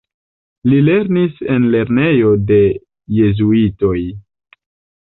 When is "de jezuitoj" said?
2.53-3.97